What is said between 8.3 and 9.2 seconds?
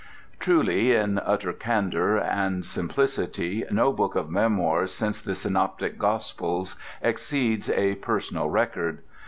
Record."